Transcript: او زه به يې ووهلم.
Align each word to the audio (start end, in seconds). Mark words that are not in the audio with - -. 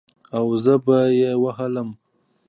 او 0.37 0.45
زه 0.63 0.73
به 0.85 0.97
يې 1.19 1.31
ووهلم. 1.41 1.89